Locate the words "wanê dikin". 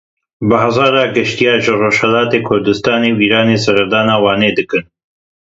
4.23-4.83